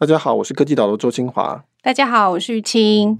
[0.00, 1.62] 大家好，我是科技导读周清华。
[1.82, 3.18] 大家好，我是玉清。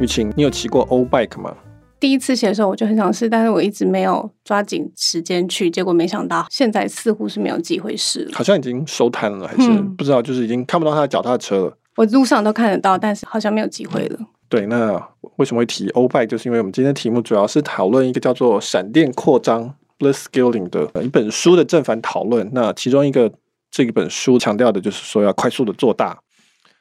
[0.00, 1.54] 玉清，你有骑过 O bike 吗？
[2.00, 8.30] 第一次骑的时候我就很想试，但是我一直没有抓紧时间去，结果没想到现在似乎是没有机会试了。
[8.32, 11.76] 好像已经收摊了，还是、嗯、不知道，就是已经看不到他的脚踏车了。
[11.96, 14.18] 我路上都看得到，但是好像没有机会了。
[14.48, 14.92] 对，那
[15.36, 16.26] 为什么会提欧 bike？
[16.26, 22.48] 就是因为我们今天题目主要是讨论一个叫做“闪电扩张 ”（Blitzscaling） 的一本书的正反讨论。
[22.54, 23.30] 那其中一个
[23.70, 26.18] 这一本书强调的就是说要快速的做大。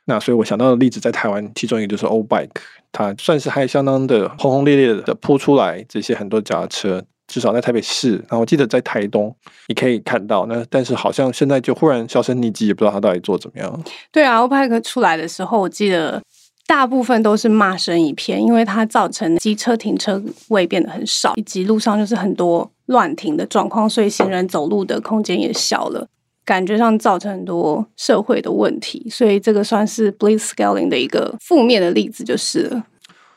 [0.05, 2.49] 那所以我想到的例子在台湾，其中一个就是欧 bike，
[2.94, 8.11] 它算是还相当的轰轰烈烈的铺出来这些很多脚踏车，至少在台北市。
[8.11, 9.36] 然后我记得在台东
[9.67, 13.84] 你可以看到，那但是好像现在就忽然销声匿迹，也不知道它到底做怎么样。
[14.09, 16.22] 对啊，欧 bike 出来的时候，我记得。
[16.67, 26.05] 大部分都是骂声一片，因为它造成机车停车位变得很少，以及路上就是很多乱停的状况，所以行人走路的空间也小了，
[26.44, 29.08] 感觉上造成很多社会的问题。
[29.09, 32.84] 所以这个算是 Blitzscaling 的一个负面的例子，就是了。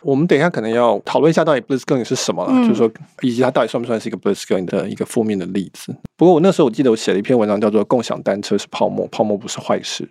[0.02, 5.94] 我们等一下可能要讨论一下到底 Blitzscaling 是什么，嗯、就是说以及它到底算不算是一个 Blitzscaling 的一个负面的例子。
[6.16, 10.10] 不过我那时候我记得我写了一篇文章，叫做“共享单车是泡沫，泡沫不是坏事”。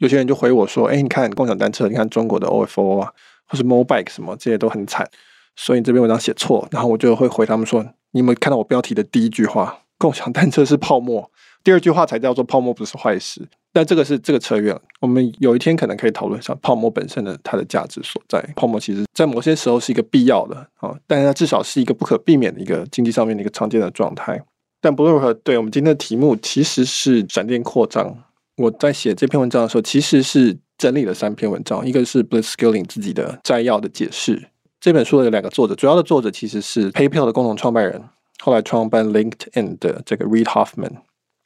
[0.00, 3.12] 有些人就回我说：“哎，你看共享单车，你看中国的 OFO 啊，
[3.46, 5.08] 或是 Mobike 什么，这些都很惨。
[5.56, 9.80] 所以你这篇文章写错。”然后我就会回他们说：“你有没有看到我标题的第一句话？
[9.98, 11.30] 共享单车是泡沫，
[11.62, 13.46] 第二句话才叫做泡沫不是坏事。
[13.72, 14.80] 但这个是这个扯远了。
[15.00, 18.42] 我们有一天可能可以讨论一下泡沫本身的它的价值所在。
[18.56, 24.42] 泡沫其实在某些时候是一个必要的啊，但是它至少是一个不可避免的一个经济上面的一个常见的状态。
[24.80, 28.16] 但不论如何，对我们今天的题目其实是闪电扩张。”
[28.60, 34.50] 我在写这篇文章的时候，其实是整理了三篇文章，一个是 Blitzscaling 自己的摘要的解释。
[34.78, 38.02] 这本书的两个作者，主要的作者其实是 PayPal 的共同创办人，
[38.40, 40.98] 后来创办 LinkedIn 的这个 Reid Hoffman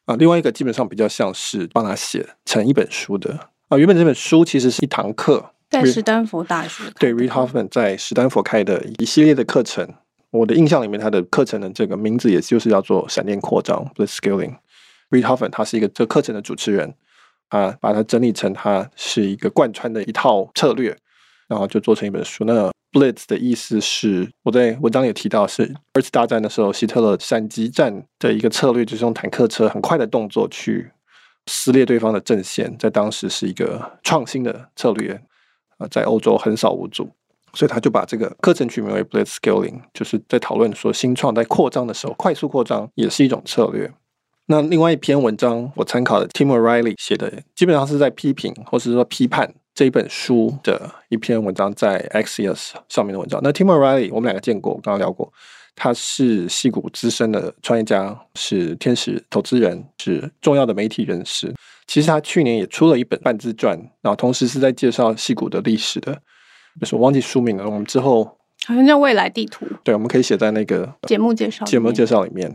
[0.07, 3.79] 啊，另外一个基本上比较像是帮他写成一本书的啊。
[3.79, 6.83] 原本这本书其实是一堂课，在史丹佛大学。
[6.99, 9.89] 对，Reid Hoffman 在史丹佛开的一系列的课程。
[10.31, 14.57] 我的印象里面，他的课程的这个名字也就是叫做闪电扩张 Blitzscaling。
[15.11, 16.93] Reid Hoffman 他是一个这个课程的主持人。
[17.55, 20.97] 啊，把它整理成它是一个贯穿的一套策略，
[21.47, 22.45] 然后就做成一本书。
[22.45, 30.91] 那 Blitz 的意思是，我在文章里有提到，是二次大战的时候，希特勒闪击战的一个策略，就是用坦克车很快的动作去
[31.47, 35.23] 撕裂对方的阵线，在当时是一个创新的策略
[35.79, 37.09] 啊，在欧洲横扫无阻，
[37.53, 43.93] 所以他就把这个课程取名为 Blitzscaling，就是在讨论说新创在扩张的时候，快速扩张也是一种策略。
[44.47, 53.41] 那另外一篇文章，我参考的 Tim O'Reilly 写的，基本上是在批评或是说批判这一本书的一篇文章，在 Axios 上面的文章。
[53.43, 55.33] 那 Tim O'Reilly 我们两个见过，刚刚聊过，
[55.75, 61.55] 他是戏骨资深的创业家，是天使投资人，是重要的媒体人士。
[61.87, 66.13] 其实他去年也出了一本半自传，然后同时是在介绍戏骨的历史的，
[66.81, 67.65] 就是我忘记书名了。
[67.65, 68.25] 我们之后
[68.67, 72.55] 好像叫未来地图，对，我们可以写在那个节目介绍、节目介绍里面。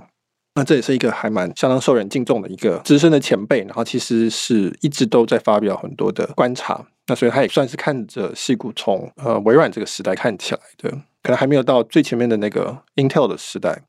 [0.55, 6.85] 那这也是一个还蛮相当受人敬重的一个资深的前辈，然后其实是一直都在发表很多的观察。
[7.07, 10.89] 那所以他也算是看着矽谷从呃微软这个时代看起来的，
[11.23, 13.83] 可能还没有到最前面的那个 Intel 的时代。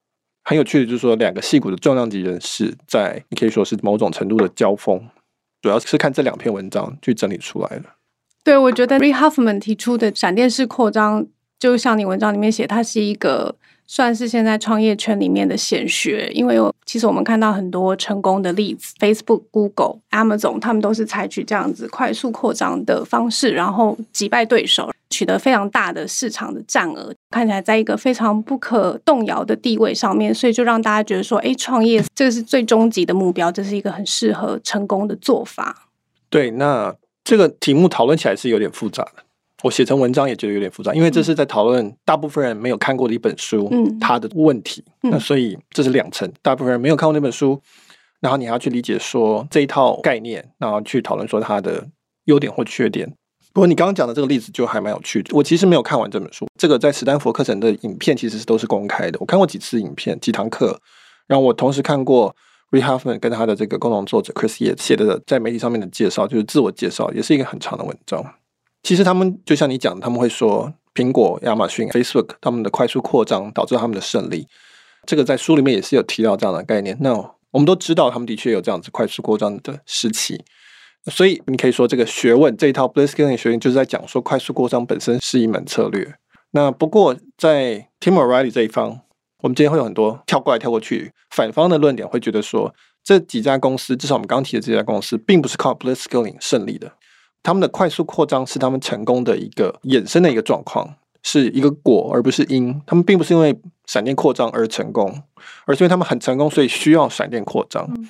[0.45, 5.01] 很有趣的就是说，两个矽谷的重量级人士在你可以说是某种程度的交锋，
[5.63, 7.85] 主要是看这两篇文章去整理出来的。
[8.45, 11.27] 对，我觉得 Re Hoffman 提出的闪电式扩张，
[11.59, 13.57] 就像你文章里面写，它是一个。
[13.93, 16.57] 算是现在创业圈里面的显学，因为
[16.87, 35.89] 其实我们看到很多成功的例子，Facebook、Google、Amazon，他们都是采取这样子快速扩张的方式，然后击败对手，取得非常大的市场的占额，看起来在一个非常不可动摇的地位上面，所以就让大家觉得说，哎，创业这个是最终极的目标，这是一个很适合成功的做法。
[36.29, 39.25] 对，那这个题目讨论起来是有点复杂的。
[39.63, 44.85] 我写成文章也觉得有点复杂，因为这是在讨论大部分人没有看过的一本书，嗯，它的问题。
[45.03, 47.61] 嗯、那所以这是两层，大部分人没有看过那本书，
[48.21, 51.87] 然后你还要去理解说这一套概念，然后去讨论说它的
[52.25, 53.13] 优点或缺点。
[53.53, 55.31] 不过你刚刚讲的这个例子就还蛮有趣的。
[55.37, 59.19] 我其实没有看完这本书，这个在史丹佛课程的影片其实是都是公开的。
[59.21, 60.81] 我看过几次影片，几堂课，
[61.27, 62.35] 然后我同时看过
[62.71, 68.25] Reid Hoffman 跟他的这个共同作者 Chris Ye 写的在媒体上面的介绍，就是自我介绍，也是一个很长的文章。
[68.83, 74.47] 其实他们就像你讲，他们会说苹果、亚马逊、Facebook 他们的快速扩张导致他们的胜利。
[75.07, 76.97] 这个在书里面也是有提到这样的概念。
[77.01, 77.13] 那
[77.51, 80.45] 我们都知道，他们的确有这样子快速扩张的时期。
[81.11, 86.15] 所以你可以说，这个学问这一套 Blitzscaling 学问就是在讲说，快速扩张本身是一门策略。
[86.51, 89.01] 那不过在 Tim O'Reilly 这一方，
[89.43, 96.93] 我们今天会有很多跳过来跳过去，反方的论点会觉得说，这几家公司，至少我们刚提的这家公司，并不是靠 Blitzscaling 胜利的，
[97.43, 102.81] 他们的快速扩张是他们成功的一个衍生的一个状况，是一个果而不是因。
[102.87, 105.23] 他们并不是因为闪电扩张而成功，
[105.67, 107.85] 而是因为他们很成功，所以需要闪电扩张。
[107.97, 108.09] 嗯，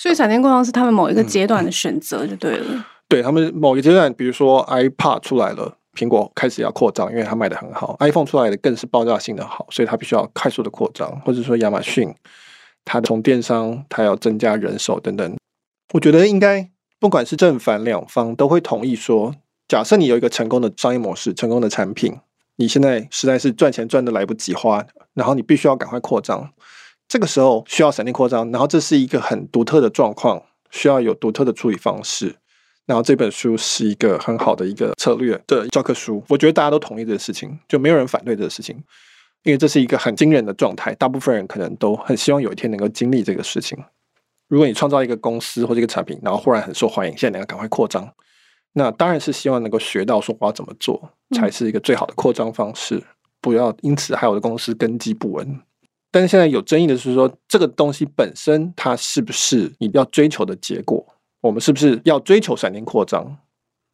[0.00, 2.66] 所以闪电扩张是他们某一个阶段的选择，就对了。
[2.70, 5.78] 嗯，对他们某一个阶段，比如说 iPad 出来了。
[5.94, 7.94] 苹果开始要扩张，因为它卖的很好。
[8.00, 11.20] iPhone 出来的更是爆炸性的好，所以它必须要快速的扩张。
[11.20, 12.10] 或者说亚马逊，
[12.82, 15.36] 它从电商它要增加人手等等。
[15.92, 16.66] 我觉得应该
[17.02, 19.34] 不管是正反两方都会同意说，
[19.66, 22.16] 假设你有一个成功的商业模式、成功的产品，
[22.54, 26.52] 你现在实在是赚钱赚得来不及花，然后你必须要赶快扩张。
[27.08, 30.40] 这个时候需要闪电扩张，然后这是一个很独特的状况，
[30.70, 32.36] 需要有独特的处理方式。
[32.86, 38.76] 然后这本书是一个很好的一个策略的教科书，我觉得大家都同意这个事情，就没有人反对这个事情，
[39.42, 43.76] 因为这是一个很惊人的状态，大部分人可能都很希望有一天能够经历这个事情。
[44.52, 48.06] 如果你创造一个公司或者一个产品，然后忽然很受欢迎，现在你要赶快扩张，
[48.74, 53.02] 那当然是希望能够学到说我要怎么做才是一个最好的扩张方式，
[53.40, 55.58] 不要因此害我的公司根基不稳。
[56.10, 61.02] 但是现在有争议的是说，这个东西本身它是不是你要追求的结果？
[61.40, 63.38] 我们是不是要追求闪电扩张，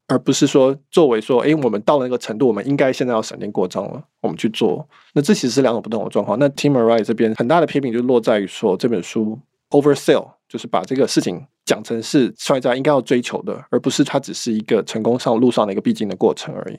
[0.08, 4.88] 而不是说作为说，哎，我们到了那个程度，我们应该现在要闪电扩张了，我们去做。
[5.14, 6.36] 那这其实是两种不同的状况。
[6.36, 9.38] 那 Tim Murray 这边很大的批评就落在于说，这本书
[9.70, 16.78] oversell，就是把这个事情讲成是创业家应该要追求的，而不是它只是一个成功上路上的一个必经的过程而已。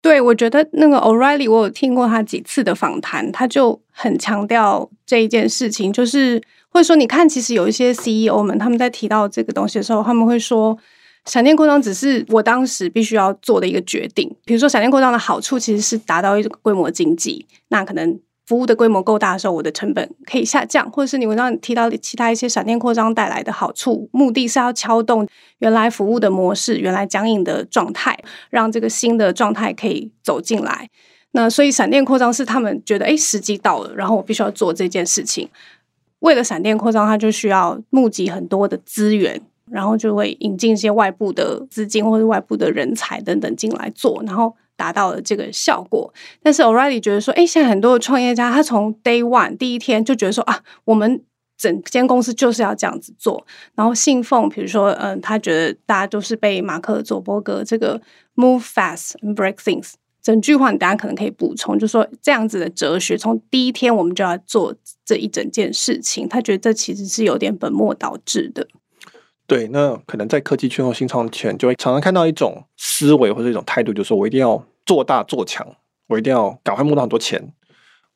[0.00, 6.42] 对，我觉得那个 O'Reilly，我有听过他几次的访谈，他就很强调这一件事情，就是。
[6.68, 10.76] 或者说，你看，其实有一些 CEO 们，他们在提到这个东西的时候，他们会说，
[11.24, 14.30] 闪电扩张只是我当时必须要做的一个决定。
[14.44, 25.26] 比如说，闪电扩张的好处其实是达到一个规模经济，那可能服务的规模够大的时候，我的成本可以下降，或者是你文章提到其他一些闪电扩张带来的好处，目的是要敲动
[25.58, 28.16] 原来服务的模式、原来僵硬的状态，
[28.50, 30.88] 让这个新的状态可以走进来。
[31.32, 35.48] 那所以，闪电扩张是他们觉得，哎，时机到了，然后我必须要做这件事情。
[36.20, 39.38] 为了闪电扩张，它就需要募集很多的资源，
[39.70, 46.12] 然后就会引进一些外部的资金或者外部的人才等等进来做，然后达到了这个效果。
[46.42, 51.22] 但是 O'Reilly 觉得说，哎，现在很多的创业家，他从 Day One 第一天就觉得说啊，我们
[51.58, 58.00] 整间公司就是要这样子做，然后信奉，比如说，嗯，他觉得大家都是被马克·佐伯格这个
[58.34, 59.94] Move Fast and Break Things。
[60.22, 64.74] 整句话大家可能可以补充，就说这样子的哲学，从第一天我们就要做
[65.04, 66.28] 这一整件事情。
[66.28, 68.66] 他觉得这其实是有点本末倒置的。
[69.46, 75.66] 对，那可能在科技圈或新创圈，就会常常看到一种思维或者一种态度，就是说我一定要做大做强，
[76.08, 77.52] 我一定要赶快募到很多钱，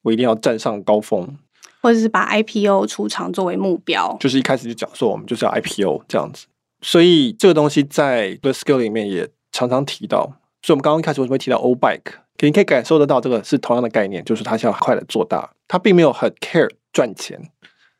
[0.02, 1.36] 我一定要站上高峰，
[1.80, 6.46] 或者是把 IPO 出场作为目标，就是一开始就讲说我们就是要 IPO 这样子。
[6.82, 10.32] 所以这个东西在 Blitzscaling 里面也常常提到。
[10.62, 12.12] 所以，我们刚刚一开始为什么会提到 old bike？
[12.36, 17.50] 可你可以感受得到，这个是同样的概念，就是他想要快的做大，他并没有很 care 赚钱，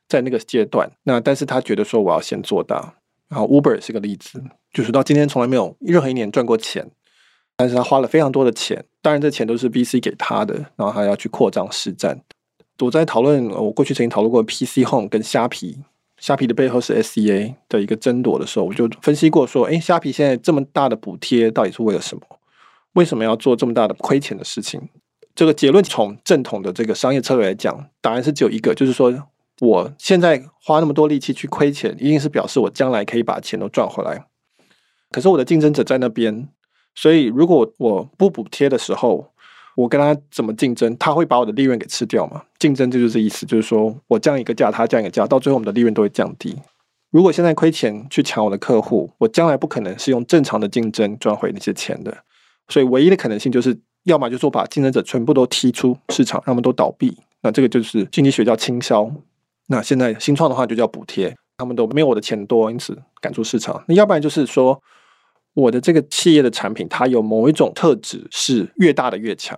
[0.08, 0.90] 在那个阶段。
[1.04, 2.94] 那但是他觉得说，我要先做大。
[3.30, 4.42] 然后 Uber 也是个例子，
[4.74, 6.90] 就是到今天从来没有任何一年赚过钱，
[7.56, 12.20] 但是他花了非常多的钱，当然这钱都是 VC 给他的，然后他要去扩张实战。
[12.80, 15.78] 我在讨论，我过去曾经讨论过 PC Home 跟虾皮，
[16.16, 22.22] 虾皮的背后是 SCA 的一个争夺的时候，我就分析过说，哎，虾皮现在这么大的补贴，到底是为了什么？
[22.94, 24.80] 为什么要做这么大的亏钱的事情？
[25.34, 29.12] 这个结论从正统的这个商业策略来讲，答案是只有一个，就是说
[29.60, 34.24] 我现在花那么多力气去亏钱，一定是表示我将来可以把钱都赚回来。
[35.10, 36.48] 可是我的竞争者在那边，
[36.94, 39.32] 所以如果我不补贴的时候，
[39.76, 40.96] 我跟他怎么竞争？
[40.96, 42.42] 他会把我的利润给吃掉吗？
[42.58, 46.56] 竞争就是这意思，就是说我降一个价，他降一个价，到最后我们的利润都会降低。
[47.10, 52.16] 如果现在亏钱去抢我的客户，我将来不可能是用正常的竞争赚回那些钱的。
[52.68, 57.18] 所以，唯一的可能性就是，要么就是说把竞争者全部都踢出市场，让他们都倒闭。
[57.42, 59.10] 那这个就是经济学叫倾销。
[59.70, 63.82] 那现在新创的话就叫补贴，他们都没有我的钱多，因此赶出市场。
[63.86, 64.82] 那要不然就是说，
[65.54, 69.56] 我的这个企业的产品，它有某一种特质是越大的越强。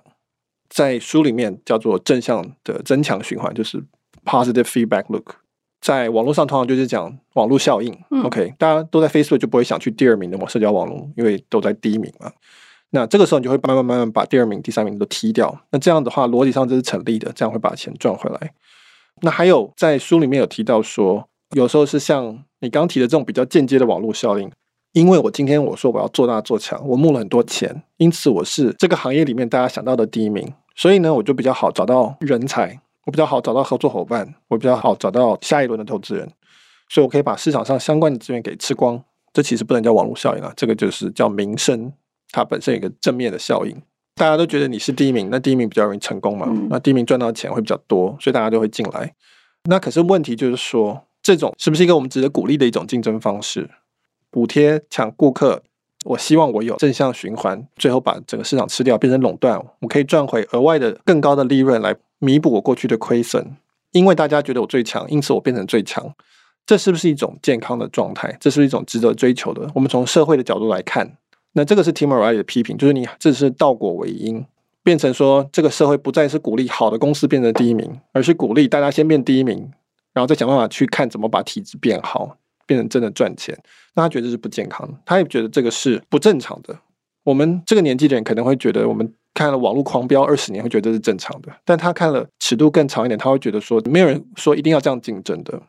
[0.69, 3.83] 在书里面叫做正向的增强循环，就是
[4.25, 5.25] positive feedback loop。
[5.81, 7.93] 在网络上通常就是讲网络效应。
[8.11, 12.31] 嗯、OK，大家都在 Facebook 就不会想去第二名的社交网络，因为都在第一名嘛。
[12.91, 15.59] 那这个时候你就会慢慢慢慢把第二名、第三名都踢掉。
[15.71, 18.53] 那这样的话，逻辑上这是成立的，这样会把钱赚回来。
[19.23, 21.27] 那还有在书里面有提到说，
[21.57, 24.51] 有时候是像你刚提的这种比较间接的网络效应。
[24.93, 32.79] 因为我今天我说我要做大做强，我募了很多钱，因此我是这个行业里面大家想到的第一名，所以呢，我就比较好找到人才。
[33.05, 36.31] 我比较好找到合作伙伴，我比较好找到下一轮的投资人，
[36.89, 39.03] 所以我可以把市场上相关的资源给吃光。
[39.33, 41.93] 这其实不能叫网络效应啊，这个就是叫名声，
[42.31, 43.75] 它本身有一个正面的效应。
[44.15, 49.15] 大家都觉得你是第一名，那第一名比较容易成功嘛，嗯、那第一名赚到钱会比较多，所以大家都会进来。
[49.65, 53.71] 那可是问题就是说，这种是不是一个我们值得鼓励的一种竞争方式？
[54.31, 55.63] 补贴抢顾客，
[56.05, 63.57] 我希望我有正向循环，最后把整个市场吃掉，变成垄断，我可以赚回额外的更高的利润来弥补我过去的亏损。
[63.93, 66.15] 因为大家觉得我最强，因此我变成最强。
[66.65, 68.37] 这是不是一种健康的状态？
[68.41, 69.71] 这是是一种值得追求的？
[69.75, 71.19] 我们从社会的角度来看，
[71.55, 74.45] 那这个是 Timurai 的批评，就是你这是倒果为因，
[74.83, 79.71] 变成说这个社会不再是鼓励好的公司变成第一名，而是鼓励大家先变第一名，
[80.13, 83.57] 然后再想办法去看怎么把体质变好，变成真的赚钱。
[83.95, 86.77] 那他觉得这是不健康的，他也觉得这个是不正常的。
[87.25, 95.63] 我们这个年纪的人可能会觉得，我们看了网络狂飙二十年，会觉得这是正常的，但他看了尺度更长一点，他会觉得说，没有人说一定要这样竞争的。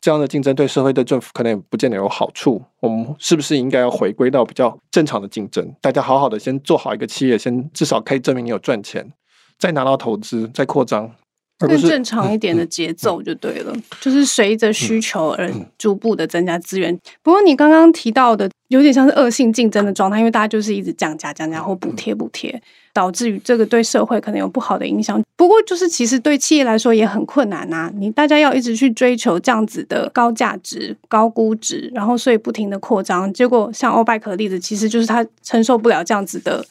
[0.00, 2.62] 这样的竞争对社会、对政府可能也不见得有好处。
[2.80, 5.74] 我们是不是应该要回归到比较正常的竞争？
[5.82, 9.12] 大家好好的先做好一个企业，先至少可以证明你有赚钱，
[9.58, 11.10] 再拿到投资，再扩张。
[11.58, 16.94] 更正常一点的节奏就对了，嗯嗯、就是随着需求而逐步的增加资源。
[16.94, 22.62] 嗯、不过你刚刚提到的有点像是恶性竞争的状态，因为大家就是一直降价、降价或补贴、补贴，
[22.92, 25.20] 导致于这个对社会可能有不好的影响。
[25.36, 36.64] 不过就是其实对企业来说也很困难呐、啊，你大家要一直去追求这样子的高价值、高估值，然后所以不停的扩张，结果像欧拜克的例子，其实就是他承受不了这样子的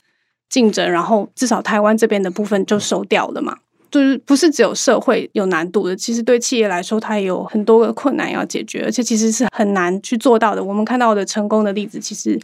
[0.49, 3.57] 竞争，然后至少台湾这边的部分就收掉了嘛。
[3.91, 10.63] 就是不是只有社会有难度的，其实对企业来说，它也有很多个困难要解决，而且其实是很难去做到的。
[10.63, 12.39] 我们看到的成功的例子，其实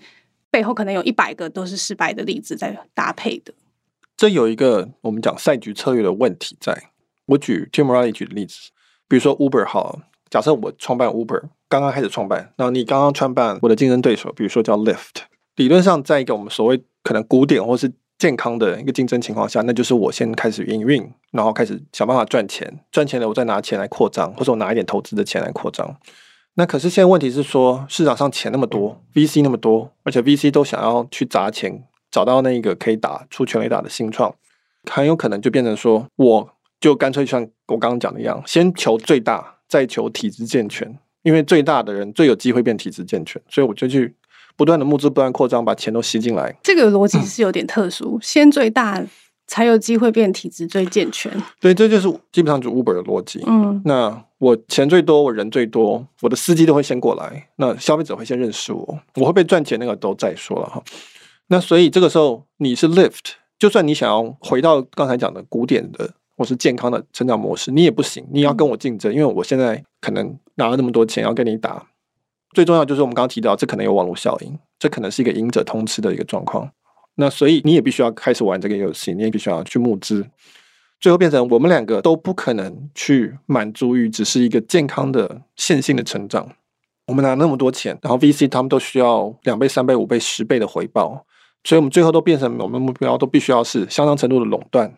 [0.49, 3.53] 背后可能有一百个都是失败的例子在搭配的。
[4.17, 6.89] 这有一个我们讲赛局策略的问题在，
[7.25, 8.55] 我举 Tim O'Reilly 举的例子，
[9.07, 9.99] 比如说 Uber 好，
[10.29, 15.23] 假设我创办 Uber，刚刚开始创办，然后你刚刚创办我的竞争对手，比如说叫 Lyft，
[15.57, 25.98] 理论上在一个我们所谓可能古典或是健康的一个竞争情况下，那就是我先开始营运，然后开始想办法赚钱，赚钱了我再拿钱来扩张，或者我拿一点投资的钱来扩张。
[26.53, 34.34] 那可是现在问题是说，市场上钱那么多，VC 那么多，而且 VC 都想要去砸钱，找到那个可以打出全垒打的新创，
[34.89, 44.15] 很有可能就变成说，我就干脆像我刚刚讲的一样，先求最大，再求体质健全，因为最大的人最有机会变体质健全，所以我就去。
[44.55, 46.55] 不断的募资，不断扩张，把钱都吸进来。
[46.63, 49.03] 这个逻辑是有点特殊，嗯、先最大
[49.47, 51.31] 才有机会变体质最健全。
[51.59, 53.43] 对，这就是基本上就是 Uber 的逻辑。
[53.45, 60.81] 嗯，那我钱最多，我人最多，我的司机都会先过来，那消费者会先认识我，我会不会赚钱那个都再说了哈。
[61.47, 71.85] 那所以这个时候你是 lift，就算你想要回到刚才讲的古典的或是健康的成长模式，你也不行，你要跟我竞争，嗯、因为我现在可能拿了那么多钱要跟你打。
[72.55, 76.71] 最重要就是我们刚刚提到，这可能有网络效应，这可能是一个赢者通吃的一个状况。
[77.15, 80.25] 那所以你也必须要开始玩这个游戏，你也必须要去募资，
[81.01, 86.50] 最后变成我们两个都不可能去满足于只是一个健康的线性的成长。
[87.07, 91.25] 我们拿那么多钱，然后 VC 他们都需要两倍、三倍、五倍、十倍的回报，
[91.63, 94.91] 所以我们最后都变成我们目标都必须要是相当程度的垄断。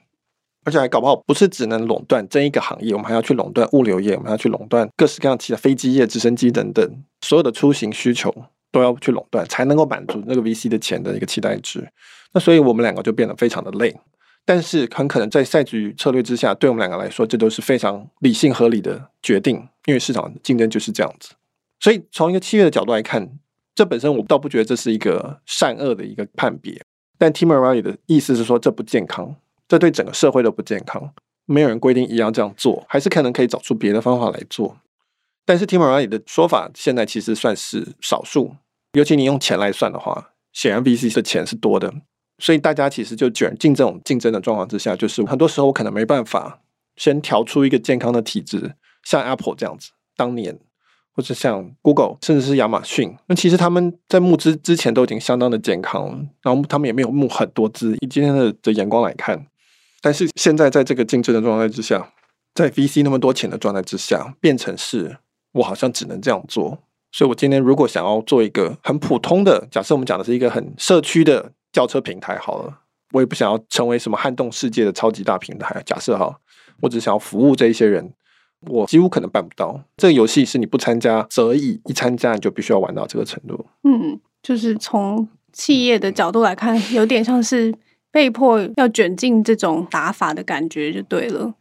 [0.63, 8.33] 而且还搞不好不是只能垄断这一个行业，我们还要去垄断物流业，我们还要去垄断各式各样其他飞机业、直升机等等所有的出行需求
[8.71, 11.87] 都要去垄断，才能够满足那个 VC 的钱的一个期待值。
[12.33, 13.95] 那所以我们两个就变得非常的累，
[14.45, 21.33] 但是很可能在赛局策略之下，对我们两个来说，这都是非常理性合理的决定，因为市场竞争就是这样子。
[21.79, 23.29] 所以从一个契约的角度来看，
[23.73, 26.81] 这本身我倒不觉得这是一个善恶的一个判别，
[27.17, 29.35] 但 Timo Rally 的意思是说这不健康。
[29.67, 31.13] 这对整个社会都不健康，
[31.45, 34.77] 没有人规定一定要这样做，还是可能可以找出别的方法来做。
[35.45, 38.55] 但是 Tim O'Reilly 的说法现在其实算是少数，
[38.93, 41.93] 尤其你用钱来算的话，显然 VC 的钱是多的，
[42.37, 46.59] 所以大家其实就卷进这种竞争的状况之下，就是很多时候我可能没办法
[46.95, 50.59] 先调出一个健康的体质，像 Apple 这样子，当年
[51.13, 59.47] 或者像 Google，甚至是亚马逊，那其实他们在募资之前都已经相当的健康，然后他们也没有募很多资，以今天的的眼光来看。
[60.01, 62.11] 但是现在在这个竞争的状态之下，
[62.53, 65.17] 在 VC 那么多钱的状态之下，变成是
[65.53, 66.77] 我好像只能这样做。
[67.11, 72.79] 所以我今天如果想要做一个很普通的，假设我们讲的是一个很社区的轿车平台好了，
[73.13, 75.81] 我也不想要成为什么撼动世界的超级大平台。
[75.85, 76.37] 假设哈，
[76.81, 78.13] 我只想要服务这一些人，
[78.67, 79.81] 我几乎可能办不到。
[79.97, 83.65] 这个游戏是你不参加则已，一参加你就必须要玩到这个程度。
[83.83, 87.73] 嗯，就是从企业的角度来看，有点像是。
[88.11, 91.53] 被迫要卷进这种打法的感觉就对了。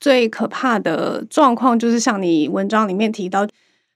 [0.00, 3.46] 最可怕的状况就是像你文章里面提到，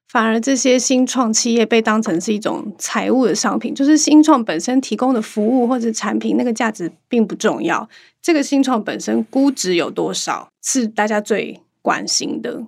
[0.08, 7.88] 反而这些新创企业被当成是一种财务的商品，就是新创本身提供的服务或者产品那个价值并不重要，
[8.22, 12.62] 这个新创本身估值有多少是大家最关心的。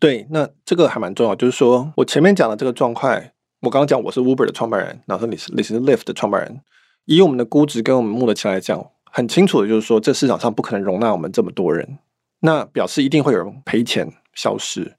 [0.00, 3.12] 对，那这个还蛮重要，就是说我前面讲的这个状况，
[3.60, 6.60] 我刚刚讲我是 Uber 的创办人，然后你是你是 Lift 的创办人，
[7.06, 11.98] 以我们的估值跟我们募的钱来讲，很清楚的就是说，这市场上不可能容纳我们这么多人。
[12.40, 14.96] 那表示一定会有人赔钱消失，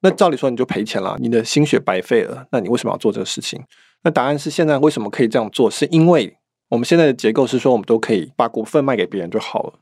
[0.00, 3.62] 那照理说你就赔钱了，你的心血白费了，那你为什么要做这个事情？
[4.02, 6.36] 那答案是现在为什么可以这样做，是因为
[6.70, 9.74] 我们现在的结构是说我们都可以把股份卖给别人就好了。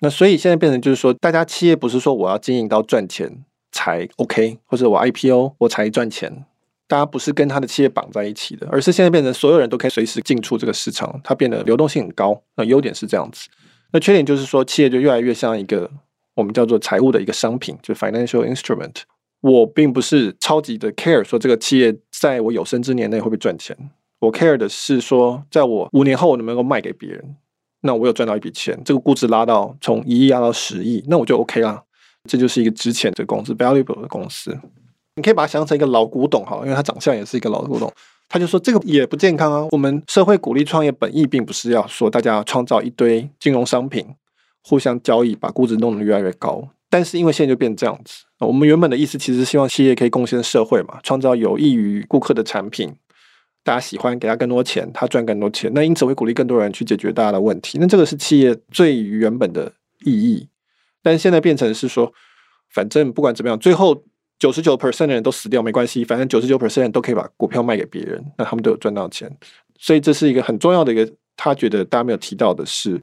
[0.00, 6.44] 那所以现在变成就是说，大家企业不是说我要经营到赚钱才 OK，或者我 IPO 我才赚钱，
[6.88, 12.42] 大家不是跟他的企业绑在一起的，而是现在变成所有人都可以随时进出这个市场，它变得流动性很高。
[12.56, 13.48] 那优点是这样子，
[13.92, 15.88] 那缺点就是说企业就越来越像一个。
[16.34, 18.94] 我们叫做财务的一个商品，就 financial instrument。
[19.40, 23.76] 我并不是超级的 care 说这个企业在我有生之年内会不会赚钱，
[24.20, 27.34] 我 care 的是说，在我五年后我能不能够卖给别人，
[27.80, 31.82] 那我有赚到一笔钱，这个估值拉到从一亿拉到十亿，那我就 OK 啦。
[32.28, 34.56] 这就是一个值钱的公司，valuable 的公司。
[35.18, 37.92] 你可以把它想成一个老古董哈，因为他长相也是一个老古董。
[38.28, 39.68] 他就说这个也不健康啊。
[39.72, 44.06] 我们社会鼓励创业，本意并不是要说大家创造一堆金融商品。
[44.60, 46.68] 互相交易，把估值弄得越来越高。
[46.90, 52.94] 但是因为现在就变这样子，我们原本的意思其实希望企业可以贡献社会嘛，创造有益于顾客的产品，
[53.64, 55.70] 大家喜欢，给他更多钱，他赚更多钱。
[55.74, 57.78] 那因此会鼓励更多人去解决大家的问题。
[57.80, 59.72] 那这个是企业最原本的
[60.04, 60.48] 意义。
[61.02, 62.12] 但现在变成是说，
[62.74, 64.02] 反正不管怎么样，最后
[64.38, 69.30] 九十九 percent 的人都死掉没关系，反正九十九 percent 都可以把股票卖给别人，那他们都有赚到钱。
[69.78, 73.00] 所以这是一个很重要的一个，他觉得大家没有提到的是。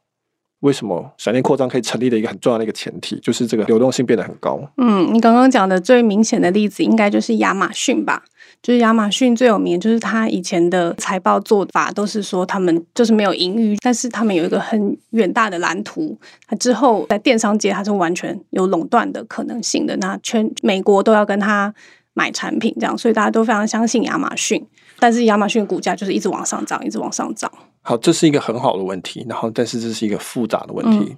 [0.66, 4.60] 为什么闪电扩张可以成立的一个很重要的一个前提，就是这个流动性变得很高。
[4.78, 8.24] 嗯，你刚刚讲的最明显的例子，应该就是亚马逊吧？
[8.64, 16.18] 就是亚马逊最有名，就是他以前的财报做法都是说他们就是没有盈余，但是他们有一个很远大的蓝图。
[16.48, 19.96] 他之后在电商界，他是完全有垄断的可能性的。
[19.98, 21.72] 那全美国都要跟他
[22.16, 24.66] 买产品，这样，所以大家都非常相信亚马逊。
[24.98, 27.52] 但是亚马逊股价就是一直往上涨，一直往上涨。
[27.86, 31.16] 好，这是一个很好的问题，然后但是这是一个复杂的问题。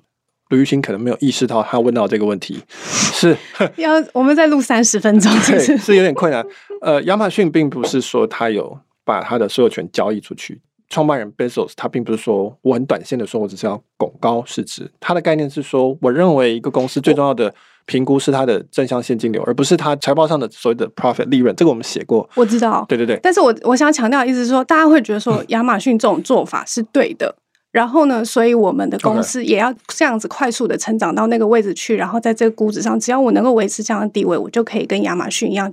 [0.49, 3.35] 卢玉清可能没有意识到他问到这个问题是
[3.77, 6.45] 要我们再录三十分钟是是，对， 是有点困难。
[6.81, 17.53] 呃，亚马逊并不是说他有把他的所有权交易出去，创办人 Bezos 他并不是说我很短线的说我只是要拱高市值，他的概念是说，我认为一个公司最重要的。
[17.87, 21.55] 评估是它的正向现金流，而不是它财报上的所谓的 profit 利润。
[21.55, 22.85] 这个我们写过，我知道。
[22.87, 23.17] 对对对。
[23.23, 35.71] 但是我我想强调的意思是说，大家会觉得说亚马逊这种做法是对的，嗯、然后呢，所以我们的公司也要这样子快速的成长到那个位置去，然后在这个估值上，只要我能够维持这样的地位，我就可以跟亚马逊一样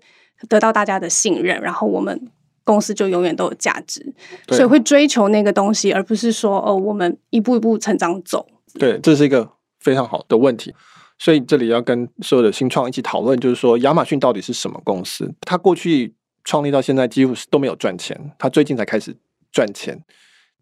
[0.49, 2.29] 得到大家的信任，然后我们
[2.63, 4.15] 公司就永远都有价值。
[4.49, 8.47] 所以会追求那个东西，而不是说哦，我们一步一步成长走。
[8.79, 9.51] 对，这是一个
[9.81, 10.73] 非常好的问题。
[11.19, 15.33] 所以这里要跟所有的新创一起讨论，就是说亚马逊到底是什么公司？
[15.43, 19.17] 它过去创立到现在几乎是都没有赚钱，它最近才开始
[19.53, 19.99] 赚钱。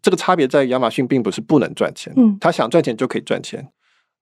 [0.01, 3.67] 这个差别在于亚马逊并不是不能赚钱，嗯，他想赚钱就可以赚钱，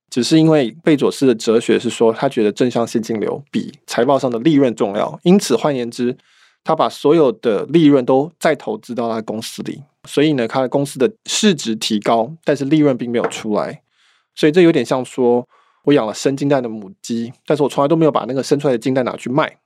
[0.09, 6.15] 只是因为贝佐斯的哲学是说，他觉得正向现金流比财报上的利润重要，因此换言之，
[6.63, 13.81] 他把所有的利润都再投资到他的公司里，所以呢，他的公司的市值提高，但是利润并没有出来，
[14.35, 15.47] 所以这有点像说。
[15.83, 19.57] 我养了生金蛋的母鸡，但是我从来都没有把那个生出来的金蛋拿去卖，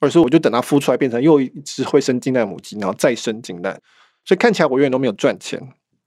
[0.00, 3.80] 而是我就等它孵出来变成又一只会生金蛋的母鸡，然后再生金蛋。
[4.24, 5.60] 所以看起来我永远都没有赚钱，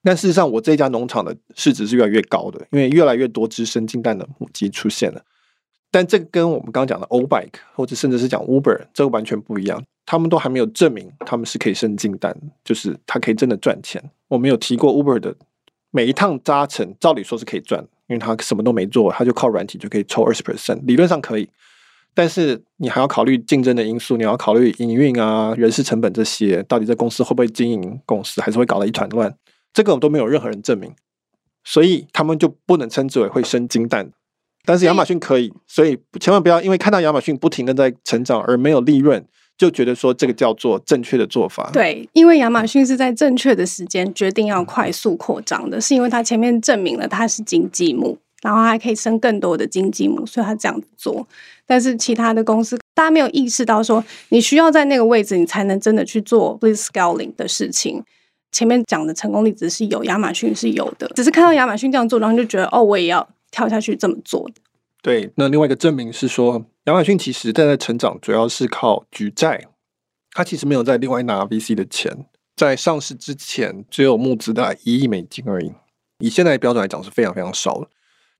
[0.03, 5.21] 但事实上我这家农场的市值是越来越高的，因为越来越多只生金蛋的母鸡出现了。
[5.91, 14.03] 但这个跟我们刚刚讲的 Obike 或者甚至是讲 Uber 这个完全不一样，他们都还没有证明他们是可以生金蛋，就是它可以真的赚钱。
[14.27, 15.35] 我们有提过 Uber 的
[15.91, 17.85] 每一趟扎成，照理说是可以赚。
[18.07, 21.49] 因为他什么都没做，他就靠软体就可以抽二十 percent，理论上可以，
[22.13, 29.35] 但是你还要考虑竞争的因素，你要考虑营运啊、人事成本这些，到底这公司会不会经营公司，还是会搞得一团乱？
[29.73, 30.93] 这个都没有任何人证明，
[31.63, 34.11] 所以他们就不能称之为会生金蛋。
[34.63, 39.25] 但是亚马逊可以，所以千万不要因为看到亚马逊不停的在成长而没有利润。
[39.57, 41.69] 就觉得说这个叫做正确的做法。
[41.71, 51.25] 对，因为亚马逊是在正确的时间决定要快速扩张的，是因为它前面证明了它是经济母，然后还可以生更多的经济母，所以它这样子做。
[51.65, 58.03] 但是其他的公司，大家没有意识到说，你需要在那个位置，你才能真的去做 blitzscaling 的事情。
[58.51, 64.49] 前面讲的成功例子是有，亚马逊是有的，只是看到亚马逊这样做，然后就觉得哦，我也要跳下去这么做。
[65.01, 69.65] 对，那另外一个证明是说，亚马逊其实正在成长，主要是靠举债，
[70.31, 75.73] 它其实没有在另外拿 VC 的钱，在上市之前只有募资的一亿美金而已，
[76.19, 77.87] 以现在的标准来讲是非常非常少的。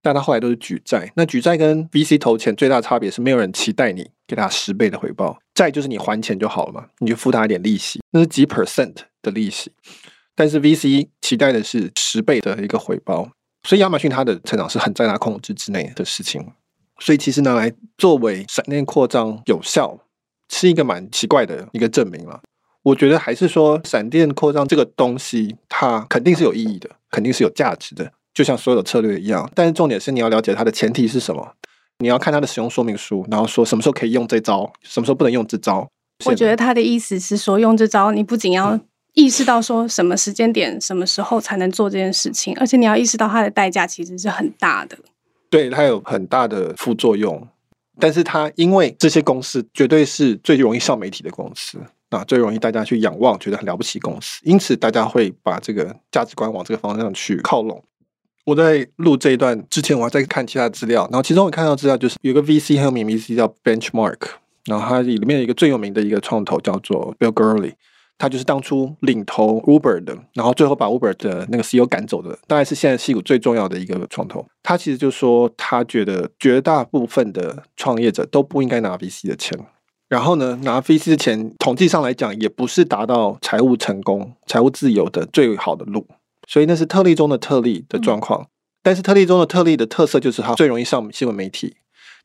[0.03, 9.71] 但他后来都是举债，那举债跟 VC 投钱最大差别是，没有人期待你给他十倍的回报，债就是你还钱就好了嘛，你就付他一点利息，那是几 percent 的利息，
[10.35, 13.31] 但是 VC 期待的是十倍的一个回报。
[13.67, 16.53] 所以亚马逊它的成长是很在它控制之内的事情，
[16.99, 19.97] 所以其实拿来作为闪电扩张有效，
[20.49, 22.41] 是一个蛮奇怪的一个证明了。
[22.83, 29.49] 我觉得还是说闪电扩张这个东西，它肯定是有意义的，肯定是有价值的，就像所有的策略一样。
[29.55, 31.53] 但是重点是你要了解它的前提是什么，
[31.99, 35.87] 你要看它的使用说明书，然后说什么时候可以用这招，什么时候不能用这招。
[36.25, 38.79] 我觉得他的意思是说，用这招你不仅要、
[39.13, 44.97] 意识到说什么时间点、什么时候才能做这件事情，而且你要意识到它的代价其实是很大的。
[45.55, 47.47] 对，它有很大的副作用，
[47.97, 57.81] 但是它因为这些公司绝对是最容易上媒体的公司啊，最容易大家去仰望，觉得很了不起公司，因此大家会把这个价值观往这个方向去靠拢。
[58.43, 64.19] 我在录这一段之前，我还在看其他资料，然后其中我看到资料就是有个 VC 很有名 VC 叫 Benchmark，
[64.65, 67.75] 然后它里面有一个最有名的一个创投叫做 Bill Gurley。
[68.17, 74.45] 他就是当初领头 Uber 的，然后最后把 Uber 的那个 CEO 赶走的，大概是现在矽谷最重要的一个创投。
[74.63, 79.59] 他其实就说，他觉得绝大部分的创业者都不应该拿 VC 的钱，
[80.07, 86.07] 然后呢，拿 VC 的钱，统计上来讲，也不是达到财务成功、财务自由的最好的路。
[86.47, 88.47] 所以那是特例中的特例的状况。
[88.81, 91.75] 但是特例中的特例的特色就是它最容易上新闻媒体，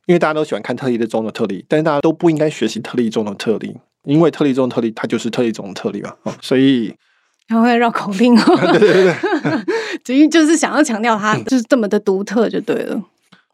[0.05, 3.77] 因为大家都喜欢看特例的中的特例，但是大家都不应该学习特例中的特例。
[4.03, 6.93] 因为特例中的特例，它就是特例中的特例嘛，所以
[7.47, 9.15] 然后在绕口令哦，对 对对，
[10.03, 13.01] 主要 就是想要强调它 就是这么的独特就对了。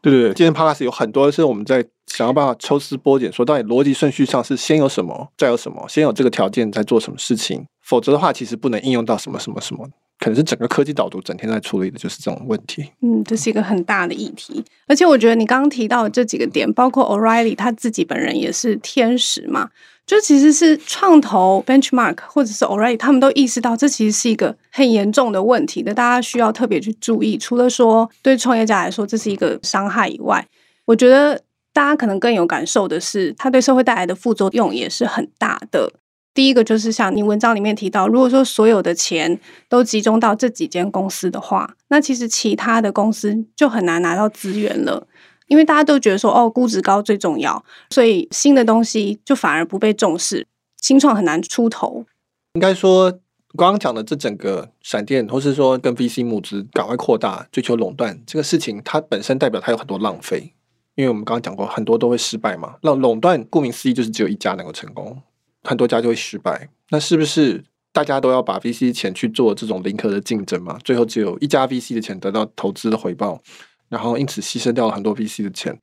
[0.00, 9.88] 对对对，今天 Podcast 有很多是我们在想要办法抽丝剥茧，说到底逻辑顺序上是先有什么，再有什么，先有这个条件再做什么事情，否则的话，其实不能应用到什么什么什么。
[10.20, 12.84] 可能是整个科技导读整天在处理的就是这种问题。
[13.02, 19.70] 嗯，这是一个很大的议题，而且我觉得你刚刚提到的这几个点，包括 O'Reilly 他自己本人也是天使嘛，
[20.08, 27.36] 就其实是创投 Benchmark 或者是 O'Reilly 他们都意识到这其实是一个很严重的问题的，大家需要特别去注意。
[27.36, 30.42] 除了说对创业家来说这是一个伤害以外，
[30.86, 31.38] 我觉得
[31.74, 35.92] 大家可能更有感受的是，它对社会带来的副作用也是很大的。
[36.32, 45.06] 第一个就是像你文章里面提到，如果说所有的钱都集中到这几间公司的话，那其实其他的公司就很难拿到资源了，
[45.48, 50.46] 因为大家都觉得说哦，估值高最重要，所以新的东西就反而不被重视，
[50.80, 52.06] 新创很难出头。
[52.54, 53.10] 应该说，
[53.56, 60.52] 刚刚讲的这整个闪电，或是说跟 VC 募资赶快扩大、追求垄断这个事情，它本身代表它有很多浪费，
[60.94, 62.76] 因为我们刚刚讲过，很多都会失败嘛。
[62.82, 65.20] 那垄断顾名思义就是只有一家能够成功。
[65.64, 70.78] 很多家就会失败，那是不是大家都要把 VC 钱去做这种零和的竞争嘛？
[70.84, 73.40] 最后只有一家 VC 的钱得到投资的回报，
[73.88, 75.78] 然后因此牺牲掉了很多 VC 的钱。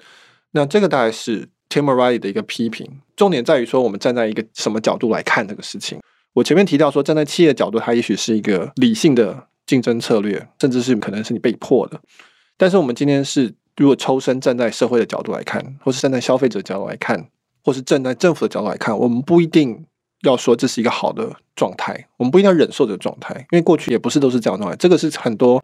[0.52, 3.02] 那这个大概是 Tim O'Reilly 的一个批评。
[3.16, 6.00] 重点在于说，我们站在一个什么角度来看这个事情？
[6.34, 12.00] 我前面提到说，站在企业角度，它也许是一个理性的竞争策略，甚至是可能是你被迫的。
[12.58, 17.30] 但是我们今天是如果抽身站在社会的角度来看，或是站在消费者角度来看。
[17.64, 19.84] 或是站在政府的角度来看，我们不一定
[20.22, 24.78] 要说这是一个好的状态，我们不一定要忍受这个状态，因为过去也不是都是这样状态。
[24.78, 25.60] 这个是很多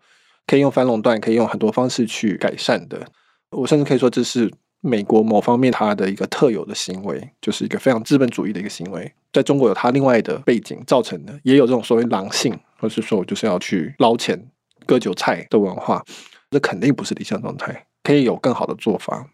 [0.48, 3.06] 可以用反垄断，可以用很多方式去改善的。
[3.52, 4.52] 我甚至可以说，这是
[4.82, 9.12] 美国某方面它的一个特有的行为，就是一个非常资本主义的一个行为。
[9.32, 14.50] 在中国有它另外的背景造成的，也有这种所谓狼性，或是说我就是要去捞钱、
[14.86, 16.04] 割韭菜的文化。
[16.50, 19.30] 这肯定不是理想状态，可以有更好的做法。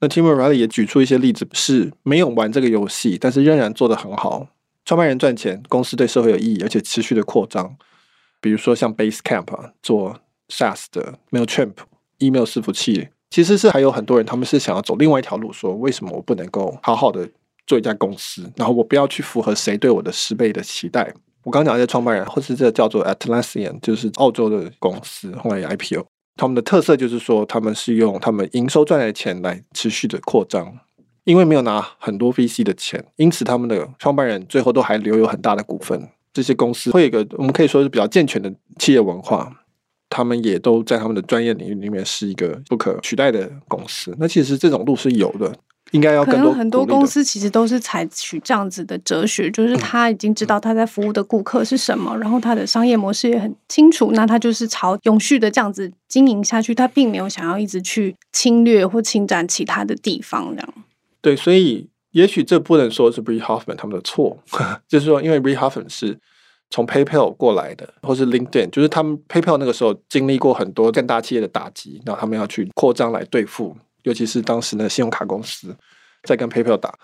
[0.00, 4.48] 那 Tim O'Reilly 也举出一些例子，是没有玩这个游戏，但是仍然做得很好。
[4.84, 7.76] 创办人赚钱，公司对社会有意义，而且持续的扩张。
[8.40, 11.72] 比如说像 Basecamp 啊，做 SaaS 的 Mailchimp
[12.18, 17.28] email 伺服器，其实是还有很多人，他们是想要走另外一条路，说为什么我不能够好好的
[17.66, 21.14] 做一家公司，然后我不要去符合谁对我的十倍的期待。
[21.44, 26.04] 我刚讲的这创办人，或是这叫做 Atlassian，就是澳洲的公司，后来 IPO。
[26.36, 30.78] 他们的特色就是说，他们是用他们营收赚来的钱来持续的扩张，
[31.24, 36.08] 因为没有拿很多 VC 的钱，因此他们的创办人最后都还留有很大的股份。
[36.32, 39.50] 这些公司会有一个我们可以说是比较健全的企业文化，
[40.10, 44.14] 他们也都在他们的专业领域里面是一个不可取代的公司。
[44.18, 45.50] 那其实这种路是有的，
[45.92, 46.42] 应该要更多。
[46.42, 60.74] 可能很多公司其实都是采取这样子的哲学，就是他已经知道他在服务的顾客是什么，然后他的商业模式也很清楚，那他就是朝永续的这样子经营下去，他并没有想要一直去侵略或侵占其他的地方，这样。
[61.20, 64.36] 对，所以也许这不能说是 Bree Hoffman 他们的错，
[64.88, 66.18] 就是说，因为 Reed Hoffman 是
[66.70, 73.76] 从 PayPal 过来的，或是 LinkedIn，就是他们 PayPal 那个时候经历过很多更大企业的打击，然后他们要去扩张来对付。
[74.04, 75.76] 尤其是当时那个信用卡公司
[76.22, 76.94] 在跟 PayPal 打，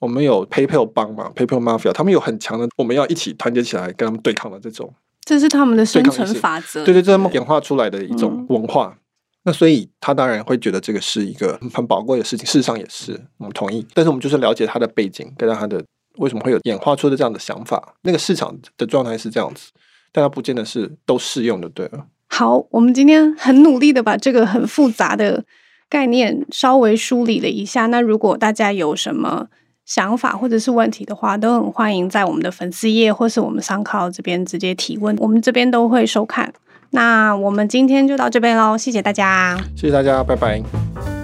[0.00, 4.92] 我们有 PayPal 帮嘛，PayPal Mafia，他们有很强的，我们要一起团结起来跟他们对抗的这种，
[5.24, 6.84] 这是他们的生存法则。
[6.84, 8.96] 对对，这是演化出来的一种文化。
[8.96, 8.98] 嗯、
[9.44, 13.86] 那所以他当然会觉得这个是一个很宝贵的事情，事实上也是，我们同意。
[13.94, 15.84] 但是我们就是了解他的背景，跟他的
[16.20, 17.94] 为什么会有演化出的这样的想法。
[18.02, 19.70] 那个市场的状态是这样子，
[20.12, 22.06] 但它不见得是都适用的，对了。
[22.28, 25.44] 好，我们今天很努力的把这个很复杂的。
[25.90, 29.48] 概念稍微梳理了一下，那如果大家有什么
[29.84, 36.54] 想法或者是问题的话，都很欢迎在我们的粉丝页或是我们 SoundCloud 这边直接提问，我们这边都会收看。
[36.90, 41.19] 那我们今天就到这边喽，谢谢大家，谢谢大家，拜拜。